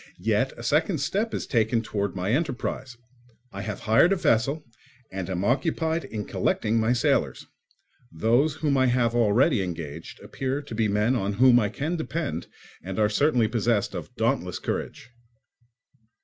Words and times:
Yet 0.23 0.51
a 0.57 0.63
second 0.63 0.97
step 0.97 1.31
is 1.31 1.45
taken 1.45 1.83
towards 1.83 2.15
my 2.15 2.31
enterprise. 2.31 2.97
I 3.53 3.61
have 3.61 3.81
hired 3.81 4.11
a 4.11 4.15
vessel 4.15 4.63
and 5.11 5.29
am 5.29 5.45
occupied 5.45 6.05
in 6.05 6.25
collecting 6.25 6.79
my 6.79 6.91
sailors; 6.91 7.45
those 8.11 8.55
whom 8.55 8.77
I 8.77 8.87
have 8.87 9.13
already 9.13 9.61
engaged 9.61 10.19
appear 10.21 10.63
to 10.63 10.73
be 10.73 10.87
men 10.87 11.15
on 11.15 11.33
whom 11.33 11.59
I 11.59 11.69
can 11.69 11.97
depend 11.97 12.47
and 12.81 12.97
are 12.97 13.09
certainly 13.09 13.47
possessed 13.47 13.93
of 13.93 14.15
dauntless 14.15 14.57
courage. 14.57 15.11